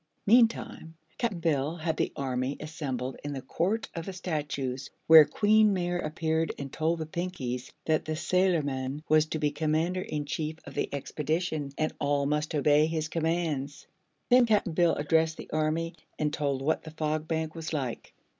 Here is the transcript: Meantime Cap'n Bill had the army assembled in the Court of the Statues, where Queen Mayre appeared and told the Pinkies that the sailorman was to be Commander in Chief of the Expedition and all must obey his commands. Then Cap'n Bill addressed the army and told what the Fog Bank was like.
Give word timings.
Meantime 0.25 0.95
Cap'n 1.19 1.39
Bill 1.39 1.75
had 1.75 1.95
the 1.95 2.11
army 2.15 2.57
assembled 2.59 3.17
in 3.23 3.33
the 3.33 3.41
Court 3.43 3.87
of 3.93 4.07
the 4.07 4.13
Statues, 4.13 4.89
where 5.05 5.25
Queen 5.25 5.73
Mayre 5.73 5.99
appeared 5.99 6.51
and 6.57 6.73
told 6.73 6.97
the 6.97 7.05
Pinkies 7.05 7.71
that 7.85 8.05
the 8.05 8.15
sailorman 8.15 9.03
was 9.07 9.27
to 9.27 9.37
be 9.37 9.51
Commander 9.51 10.01
in 10.01 10.25
Chief 10.25 10.55
of 10.65 10.73
the 10.73 10.89
Expedition 10.91 11.71
and 11.77 11.93
all 11.99 12.25
must 12.25 12.55
obey 12.55 12.87
his 12.87 13.09
commands. 13.09 13.85
Then 14.29 14.47
Cap'n 14.47 14.73
Bill 14.73 14.95
addressed 14.95 15.37
the 15.37 15.51
army 15.53 15.93
and 16.17 16.33
told 16.33 16.63
what 16.63 16.81
the 16.81 16.89
Fog 16.89 17.27
Bank 17.27 17.53
was 17.53 17.71
like. 17.71 18.11